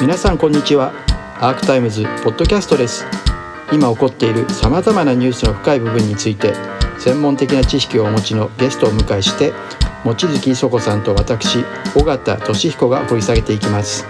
[0.00, 0.92] 皆さんこんにちは。
[1.40, 3.06] アークタイムズポッドキャストです。
[3.72, 6.52] 今起こっているさまざまなニュースの深い部分について
[6.98, 9.52] 専門的な知識をお持ちのゲストをお迎えして
[10.04, 11.64] 望月磯子さんと私
[11.96, 14.04] 尾形俊彦が掘り下げていきます。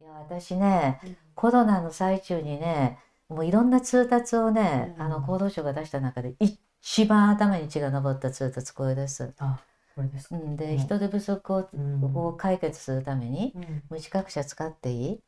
[0.00, 1.00] いや私ね、
[1.34, 2.98] コロナの最中にね
[3.28, 5.02] もういろんな通達をね、うん。
[5.02, 9.34] あの厚労省が出した中で一番頭に血が上った通達これです。
[9.38, 9.58] あ、
[10.56, 12.04] で人手不足をうん。
[12.16, 13.82] を解決するためにうん。
[13.90, 15.20] 無資格者使っていい？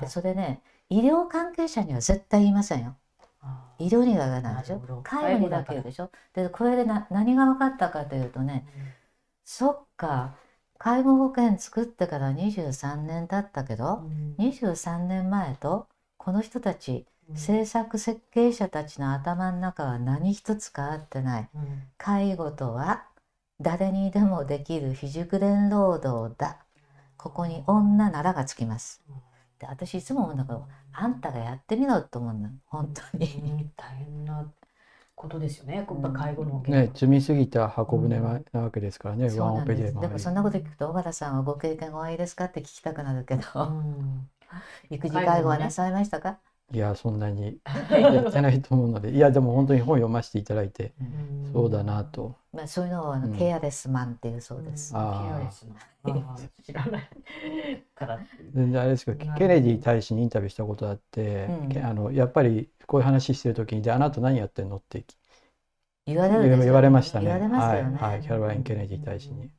[0.00, 2.96] でそれね医療関係者には絶対言いませんよ。
[3.40, 5.00] あ医療には言わないでしょ？
[5.02, 6.10] 介護にだけ言うでしょ？
[6.34, 8.64] でこれでな何が分かったかというとね
[9.44, 10.34] そっか
[10.78, 14.02] 介護保険作ってから23年経ったけど、
[14.38, 21.48] 23年前とこの人たち制作設計者たちの頭の中は何一つ変わってない。
[21.98, 23.04] 介護とは
[23.60, 26.64] 誰にでもできる非熟練労働だ。
[27.16, 29.02] ここに女ならがつきます。
[29.58, 32.50] で私いつも思うんだけどあんたがやってみろと思うの。
[32.66, 33.70] 本当に。
[33.76, 34.50] 大変な
[35.14, 35.76] ことですよね。
[35.76, 43.42] やっぱ介護のね積みすぎた箱舟はなわけですからね、そうワンオペなんでですもそんなこと聞くと小原さんはご経験おありですかって聞きたくなるけど。
[43.54, 44.28] うん。
[44.90, 46.38] 育児介護はなさいましたか、
[46.72, 47.58] いやそんなに
[47.90, 49.10] やってないと思うので。
[49.10, 50.92] いやでも本当に本読ませていただいて。
[51.00, 51.52] うん。
[51.52, 52.02] そうだな。
[52.04, 52.34] と。
[52.52, 53.34] まあ、そういうのをあの、うん。
[53.36, 55.28] ケアレスマンっていうそうです、あー。
[55.28, 57.02] ケアレスな あー知らない
[57.94, 58.18] から。
[58.54, 61.68] 全然あれですけどケネディ大使にインタビューしたことあって、うん。
[61.68, 65.04] けあのやっぱりこういう話してる時に「であなた何やってんの?」って
[66.06, 67.26] 言われるでしょ言われましたね。
[67.26, 68.10] 言われますよね、はい。
[68.12, 69.50] はい、キャロライン・ケネディ大使に。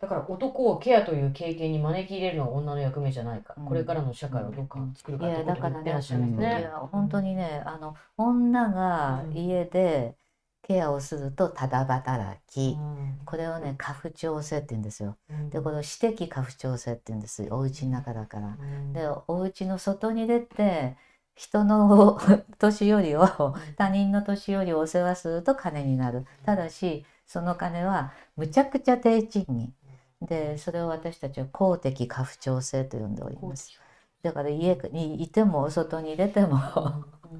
[0.00, 3.64] だから男をケアという経験に招き入れるのは女の役目じゃないか、うん。
[3.66, 6.62] これからの社会をどうか作るかいってことを言ってらっしゃいますね。
[6.62, 10.14] や本当にねあの女が家で
[10.62, 12.78] ケアをするとただ働き、
[13.26, 15.18] これをね過不調性って言うんですよ。
[15.28, 15.50] うん。
[15.50, 18.56] でこの私的過不調性って言うんですお家の中だから。
[18.58, 18.94] うん。
[18.94, 20.96] でお家の外に出て
[21.34, 22.18] 人の
[22.58, 26.24] 年寄りを他人の年寄りをお世話すると金になる。
[26.46, 29.74] ただしその金はむちゃくちゃ低賃金
[30.22, 33.80] でそれを私たちは公的過不調性と呼んでおります。
[34.22, 36.58] だから家にいても外に出ても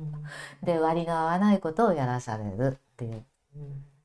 [0.62, 3.24] で割が合わないことをやらされるっていう。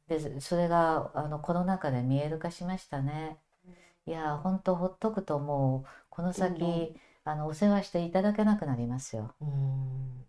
[0.08, 3.40] でそれがあのコロナ禍で見える化しましたね。
[4.06, 9.34] いや本当ほっとくともうこの先、あのお世話していただけなくなりますよ。
[9.42, 10.25] うん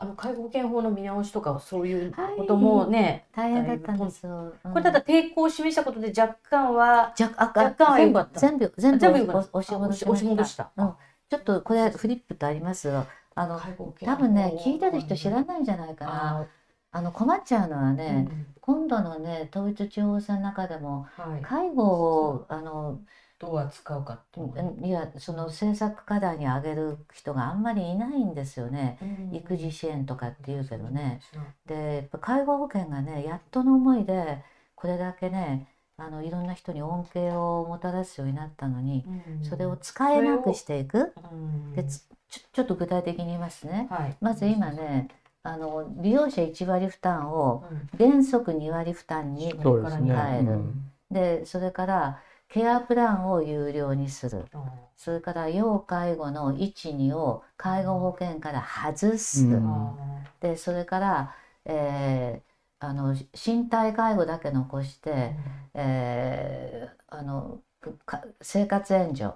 [0.00, 8.38] あの介護保険法の見直しとかそういうこともね、大変だったんですよ、うんこれただ抵抗を示したことで若干は若干は良かった。
[8.38, 9.58] 全部全部全部良かった。
[9.58, 10.70] 押し戻しあ押し戻した。
[10.76, 10.94] うん、
[11.28, 13.60] ちょっとこれフリップとありますがあの
[14.00, 16.46] 多分ね聞いてる人知らないんじゃないかな。
[16.92, 18.28] あの困っちゃうのはあね、
[18.60, 23.00] 今度のね統一地方選の中でもうんはい、介護をあの
[23.38, 24.40] どう扱うかって
[24.86, 28.98] いやその政策課題に挙げる人があんまりいないんですよね。
[29.00, 29.36] うん。
[29.36, 31.20] 育児支援とかって言うけどね。
[31.66, 34.42] でやっぱ介護保険がねやっとの思いで
[34.74, 39.44] これだけねあのいろんな人に恩恵をもたらすようになったのにうん。
[39.44, 41.12] それを使えなくしていく。
[41.30, 41.72] うん。
[41.74, 43.86] でつちょちょっと具体的に言いますね。
[43.88, 45.08] はい、まず今ね
[45.44, 50.54] あの利用者1割負担をうん、原則2割負担に変える。
[50.54, 50.92] うん。
[51.10, 54.46] でそれからケアプランを有料にする。
[54.52, 59.40] あそれから要介護の1、2を介護保険から外す。
[59.46, 59.56] うん。
[59.66, 59.94] あ
[60.40, 62.48] で、それから、えー
[62.80, 65.34] あの身体介護だけ残して、
[65.74, 67.60] えーあの
[68.06, 69.30] か生活援助。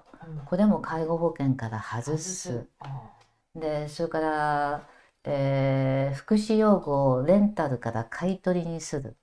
[0.46, 2.66] これも介護保険から外す。
[3.54, 4.88] でそれから、
[5.24, 9.16] えー福祉用具をレンタルから買い取りにする。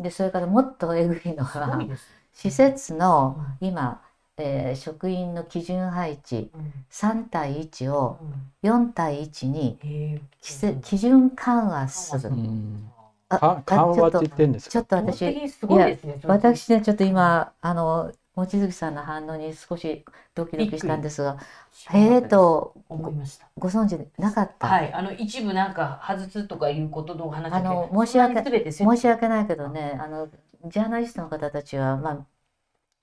[0.00, 1.78] でそれからもっとえぐいのすは
[2.32, 4.02] 施設のう今、
[4.36, 6.72] えー職員の基準配置うん。
[6.90, 8.18] 3対1を
[8.62, 8.68] うん。
[8.70, 9.78] 4対1に
[10.82, 12.30] 基準緩和する。
[12.30, 12.32] う。
[12.34, 12.90] うん。
[13.30, 14.72] あか緩和って言ってんですか？
[14.72, 15.48] ちょっと私いで
[15.96, 20.04] すね私ねちょっと今あの望月さんの反応に少し
[20.34, 21.38] ドキドキしたんですが
[21.90, 23.48] へえと思いました。
[23.58, 30.28] ご存知なかった、はいあの一部なんか外すとかいうことの話あの申し訳申し訳ないけどねあの
[30.66, 32.26] ジャーナリストの方たちは、まあ、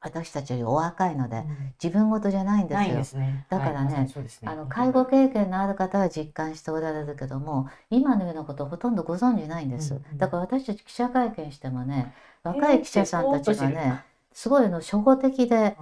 [0.01, 1.43] 私たちよりお若いので
[1.83, 3.21] 自分事じゃないんですよ。
[3.21, 3.45] ね。
[3.49, 4.11] だからねはいね。
[4.45, 10.17] あの介護経験のある方は実感しておられるけども今のようなことをほとんどご存じないんです、うんうん。
[10.17, 14.05] だから私たち記者会見してもね若い記者さんたちがね
[14.35, 15.77] すごいあの初歩的で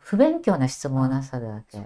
[0.00, 1.78] 不勉強な質問をなさるわけ。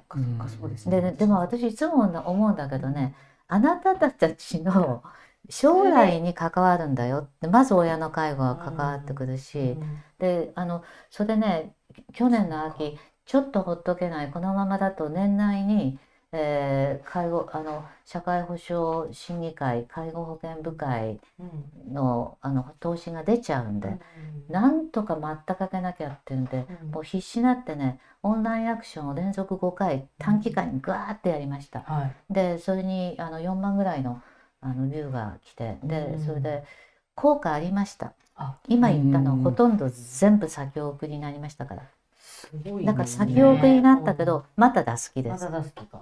[0.68, 1.02] ですね。
[1.02, 3.14] ででも私いつも思うんだけどね
[3.46, 5.04] あなたたちの
[5.50, 7.18] 将来に関わるんだよ。
[7.18, 9.76] ってまず親の介護が関わってくるし、
[10.18, 11.74] であのそれね
[12.14, 15.98] 去年の秋ちょっとほっとけないこのままだと年内に、
[16.32, 21.20] えー介護あの社会保障審議会介護保険部会
[21.88, 23.98] のあの投資が出ちゃうんで、
[24.48, 31.80] なんとか待ったかけなきゃっていうんで、もう必死になってねオンラインアクションを連続5回短期間にぐわーってやりました。
[31.80, 32.32] はい。
[32.32, 34.20] でそれにあの4万ぐらいの
[34.60, 36.24] あのビューが来てでうん。
[36.26, 36.64] それで
[37.14, 38.12] 効果ありました。
[38.36, 39.42] あ、今言ったのうん。
[39.42, 41.82] ほとんど全部先送りになりましたから
[42.50, 42.86] すごい、ね。
[42.86, 45.48] だから先送りになったけどまた出す気です。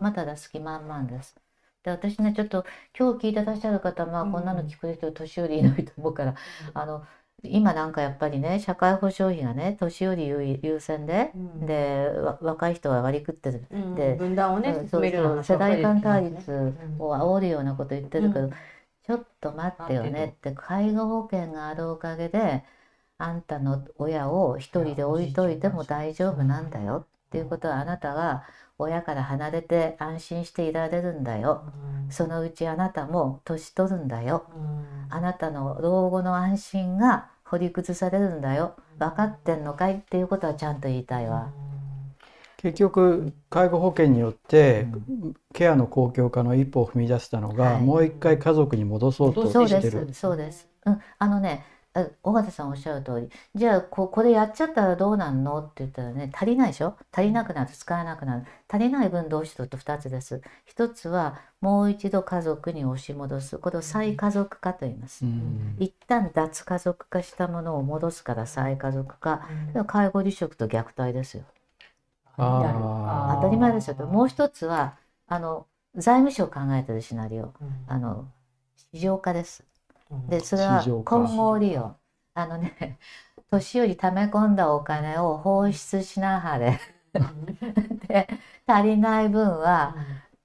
[0.00, 1.36] また出す気満々です。
[1.82, 2.64] で私ねちょっと
[2.98, 6.34] 今日聞いてらっしゃる方まあうんこんなの聞く人年寄りいないと思うから
[6.72, 7.04] あの
[7.42, 11.66] 今なんかやっぱりね社会保障費がね年寄り優優先でうん。
[11.66, 13.66] でわ若い人は割り食ってる。
[13.70, 15.44] うんで分断をね、うんそうそう。
[15.44, 18.52] 世代間対立を煽るようなこと言ってるけど、うん。
[19.06, 22.64] ちょっと待ってよねって介護保険があるおかげで
[23.18, 27.06] あんたの親を一人で置いといても大丈夫なんだよ。
[27.26, 28.44] っていうことはあなたが
[28.78, 31.64] 親から離れて安心していられるんだよ。
[31.76, 34.44] うんそのうちあなたも年取るんだよ。
[34.54, 38.74] うんあなたの老後の安心が掘り崩されるんだよ。
[38.98, 41.50] 分かってんのかいっていうことはちゃんと言いたいわ。
[42.56, 44.86] 結局介護保険によって
[45.22, 47.82] うケアの公共化の一歩を踏み出したのが、はい。
[47.82, 50.66] もう一回家族に戻そうとそうでしてるす、そうです。
[50.86, 51.73] うん、あのね、あ
[52.22, 55.60] 尾形さんおっしゃる通り、じゃあここれやっちゃったらどうなんの？
[55.60, 56.96] って言ったらね、足りないでしょ？
[57.12, 58.46] 足りなくなる、使えなくなる。
[58.68, 60.42] 足りない分どうしろと2つです。
[60.66, 63.58] 1つはもう一度家族に押し戻す。
[63.58, 65.28] これを再家族化と言いますう。
[65.28, 69.46] ん一旦脱家族化したものを戻すから再家族化。
[69.74, 71.44] うん介護離職と虐待ですよ。
[72.36, 73.94] 当たり前ですよ。
[74.06, 74.96] もう一つは、
[75.28, 77.44] あの、財務省考えてるシナリオ。
[77.44, 77.52] うん
[77.86, 78.28] あの、
[78.92, 79.64] 市場化です。
[80.22, 80.28] うん。
[80.28, 81.96] でそれは混合利用。
[82.34, 82.98] あのね
[83.50, 86.78] 年寄り溜め込んだお金を放出しなはれ。
[88.08, 88.28] で
[88.66, 89.96] 足りない分は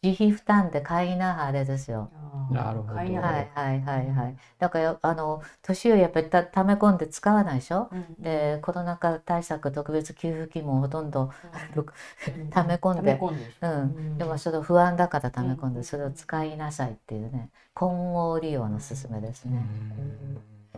[0.03, 2.11] 自費負担で買いなはれですよ。
[2.51, 2.93] なるほど。
[2.95, 3.39] はいは
[3.73, 4.37] いはいはい。
[4.57, 7.89] だからあの年寄りやっぱりた溜め込んで使わないでしょ？
[7.91, 8.15] うん。
[8.21, 11.31] でコロナ禍対策特別給付金もほとんど
[11.75, 12.49] うん。
[12.49, 13.19] 溜め込んで。
[13.61, 15.73] うん、でもそれを不安だから溜め込んうん。
[15.75, 19.63] でそれを使いなさいっていうね混合利用の勧めですね。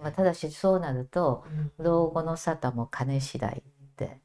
[0.01, 1.43] まあ、ただしそうなると
[1.77, 3.61] 老後の沙汰も金次第っ
[3.95, 4.19] て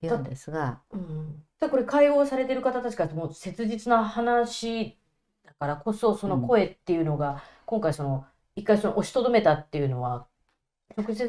[0.00, 1.42] 言うんですが、うん。
[1.70, 4.94] これ介護されてる方たちからもう切実な話だ
[5.64, 10.26] からこそその声っていうのが、今回その一回その押しとどめたっていうのは
[10.96, 11.24] 直接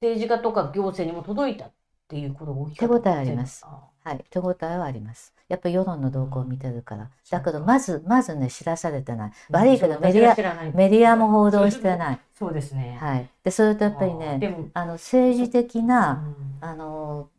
[0.00, 1.72] 政治家とか行政にも届いたっ
[2.08, 5.34] ていうことが大きかった手応えありますあはい、手応えはあります。
[5.48, 7.10] やっぱり世論の動向を見てるから。
[7.28, 9.32] だけどまずまずね知らされてない。
[9.50, 12.20] 悪いけどメディアアメディアも報道してない。
[12.32, 12.98] そうですね。
[13.00, 13.28] はい。
[13.42, 16.24] でそれとやっぱりねも、あの政治的な
[16.60, 17.30] うんあの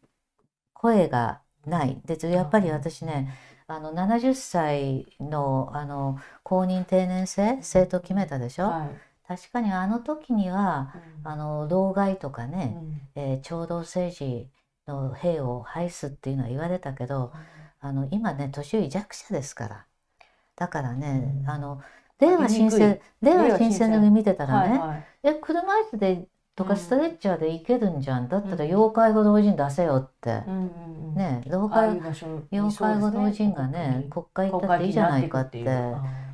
[0.74, 2.02] 声がない。
[2.04, 3.34] でやっぱり私ね。
[3.68, 8.90] あの70歳のあの公認定年制政党決めたでしょ、はい。
[9.28, 10.94] 確かにあの時には
[11.24, 12.78] あの老害とかね、
[13.16, 14.48] えー共同政治
[14.88, 17.34] の兵を排すっていうのは言われたけど
[17.82, 19.86] あの今ね年寄り弱者ですから。
[20.56, 21.50] だからね、うん。
[21.50, 21.82] あの
[22.20, 25.06] 令和新選令和新組見てたらね、はいはい。
[25.24, 26.26] え車椅子で
[26.58, 26.78] とかうん。
[26.78, 28.72] ストレッチャーで行けるんじゃん、だったらうん。
[28.72, 30.44] 要介護老人出せよって、
[31.16, 32.28] ね老ああい介う場所。
[32.28, 35.64] に要介護老人がね国会行ったっていいじゃないかって。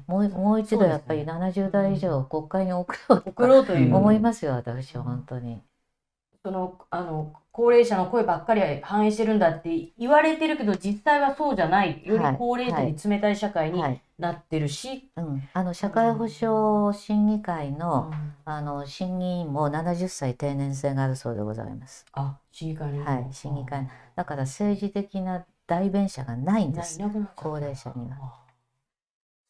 [0.07, 2.95] もうもう一度やっぱりそう70代以上国会に送
[3.47, 5.63] ろうと思いますよ私は本当に。
[6.43, 12.01] そのあの高齢者の声ばっかり反映してるんだって言われてるけど実際はそうじゃない。
[12.03, 12.35] よりはい。
[12.37, 14.01] 高齢者に冷たい社会にはい。
[14.19, 18.33] なってるし、うん、あの社会保障審議会の,、うん。
[18.45, 22.05] あの審議員も70歳定年制があるそうでございます。
[22.13, 26.99] あ審議会はい審議会だから政治的な代弁者がないんなです。
[27.35, 28.17] 高齢者には。
[28.19, 28.43] あ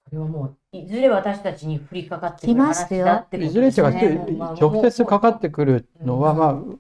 [0.09, 6.37] それはもういずれ私たちに降りかかってくる来ますよ話だってこといずれ違ですねってまあ直接かかってくるのは、うん。
[6.37, 6.77] まあ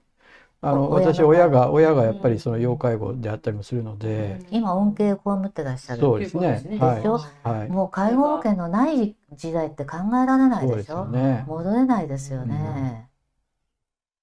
[0.65, 5.99] あの私親が親がやっぱうんりその要介護であったりもするので、今恩恵を被ってらっしゃる。
[5.99, 6.61] そうですね。
[6.63, 7.19] でしょ？
[7.43, 7.69] はい。
[7.69, 10.99] もう介護保険のない時代って考えられないでしょ？
[10.99, 11.43] よね。
[11.47, 13.09] 戻れないですよね。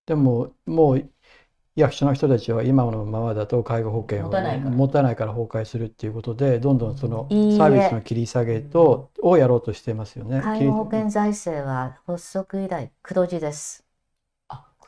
[0.06, 1.04] でももう
[1.76, 4.70] 役所の人たちは今のままだと介護保険を持たないから。
[4.70, 10.40] 持たないから崩壊するっていうことでどんどんそのサービスの切り下げとをやろうとしてますよね。
[10.40, 13.84] 介護保険財政は発足以来黒字です。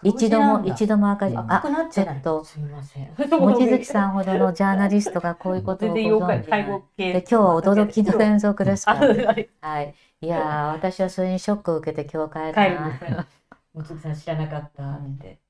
[0.04, 3.14] あ一度も一度も赤字赤くなっちょっとすみません。
[3.16, 6.50] 望月さんほどのジャーナリストがこういうことをご存知。
[6.96, 13.26] で今日は驚きの連続ですあから、あれはい、いやー私はそれにショックを受けて今日帰帰るな。
[13.74, 15.40] 望月さん知らなかったって。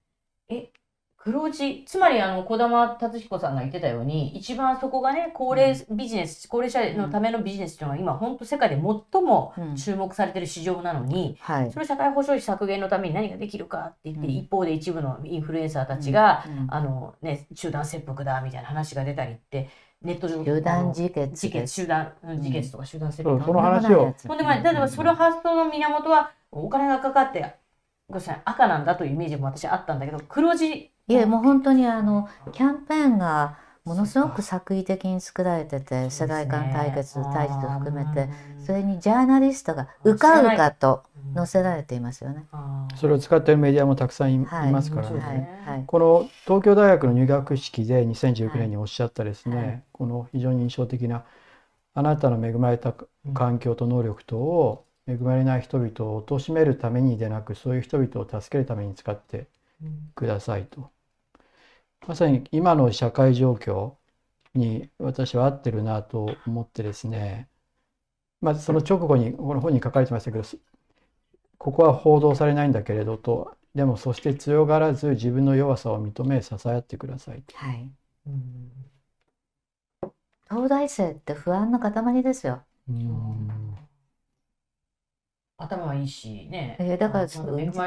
[1.27, 9.77] え、黒字、つまりあの児玉達彦さんが言ってたように、一番そこがね、高齢ビジネス、高齢者のためのビジネスというのは今本当世界で最もうん。
[9.77, 11.73] 注目されてる市場なのに、はい。
[11.73, 14.35] その社会保障費削減のために何ができるかって言って、うん。
[14.35, 16.67] 一方で一部のインフルエンサーたちが、うん。
[16.69, 19.69] あのね、集団切腹だみたいな話が出たりって、
[20.03, 24.15] ネット上集団自自決自決集団、うん自決とか集団切腹そうその話を。
[24.27, 27.55] ほんでまあ、例えばその発想の源はお金がかかって
[28.13, 28.43] ごめんなさい。
[28.45, 30.91] 赤なんだというイメージも私あったんだけど黒字。
[31.09, 38.29] いやもう本当にあのキャンペーンがものすごく作為的に作られてて世代間対決対峙と含めて。
[38.65, 41.03] それにジャーナリストがうかうかと
[41.35, 42.47] 載せられていますよね。
[42.95, 45.19] それを使っているメディアもたくさんい,、はいますからね。
[45.19, 45.63] はいね。
[45.67, 49.83] はいこの東京大学の入学式で2019年におっしゃったですね、はい。
[49.93, 51.25] この非常に印象的な
[51.95, 52.95] あなたの恵まれた
[53.35, 59.47] 環境と能力等を恵まれない人々を貶めるためにでなくそういう人々を助けるために使って
[60.17, 60.91] くださいと。
[62.07, 63.95] まさに今の社会状況
[64.55, 67.49] に私は合ってるなと思ってですね。
[68.41, 70.45] まずその直後にこの本に書かれてましたけど
[71.59, 73.57] ここは報道されないんだけれどと。
[73.75, 77.57] でもそして強がらず自分の弱さを認め支え合ってくださいと。
[77.57, 77.91] はい、
[78.27, 78.71] うん。
[80.49, 82.65] 東大生って不安の塊ですよ。
[82.89, 83.62] うん
[85.65, 86.77] 頭はいいしね。
[86.79, 87.27] えーだから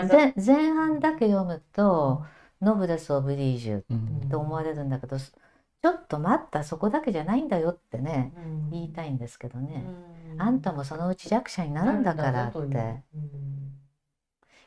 [0.08, 2.24] 前前半だけ読むと
[2.62, 8.70] 「ノブレス・オブリージュ」うんと思われるんだけどちょっと待ったそこだけじゃないんだよってねうん。
[8.72, 9.84] 言いたいんですけどね、
[10.34, 10.41] うん。
[10.41, 13.03] あんたもそのうち弱者になるんだからって。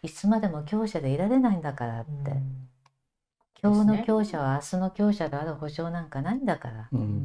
[0.03, 2.69] いつまでも強者でいられないんだからって、うん。
[3.63, 7.18] 今日の強者は明日の強者である保証なんかないんだから、ううんん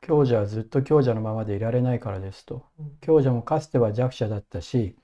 [0.00, 2.64] 強者はずっと強者のままでいられないからですと。
[2.78, 2.98] うん。
[3.00, 4.96] 強者もかつては弱者だったし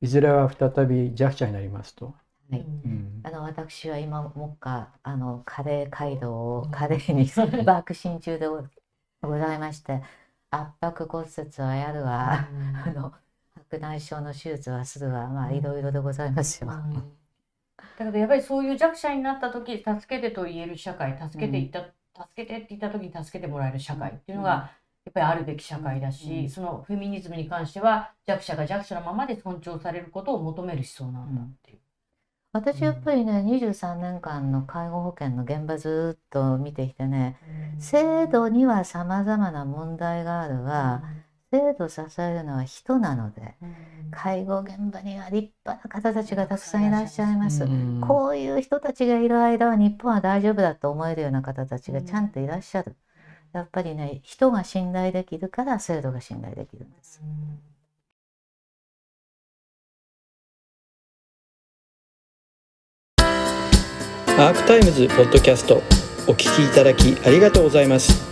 [0.00, 2.14] いずれは再び弱者になりますと。
[2.50, 2.60] はい。
[2.60, 3.22] うん。
[3.24, 6.70] あの私は今もっかあのカレー街道をうん。
[6.70, 8.62] カレーに爆心中でご
[9.22, 10.02] ございまして
[10.50, 12.48] 圧迫骨折はやるわ、
[12.86, 13.14] あの
[13.54, 15.28] 白内障の手術はするわ。
[15.28, 15.56] まあうん。
[15.56, 16.70] いろいろでございますよ。
[16.70, 17.18] うん。
[17.96, 24.82] だけどやっぱりそういう弱者になった時助けてと言える社会助けていった、助けてって言った時に助けてもらえる社会っていうのが、うん。
[25.04, 31.78] やっぱりあるべき社会だし、うんそのフェミニズムに関しては弱者が弱者のままで尊重されることを求める思想なんだっていう。
[32.52, 37.38] 私やっぱりね23年間の介護保険の現場ずっと見てきてね
[37.78, 41.02] 制度にはさまざまな問題があるが
[41.52, 43.54] 制度を支えるのは人なので
[44.10, 47.64] 介護現場には立派な方たちがたくさんいらっしゃいます。
[47.64, 52.96] うんこういう人たちがいる間は日本は大丈夫だと思えるような方たちがちゃんといらっしゃる。
[53.52, 57.20] やっぱりね人が信頼できるから制度が信頼できるんです。
[64.38, 65.76] アークタイムズポッドキャスト
[66.26, 68.31] お聞きいただきありがとうございます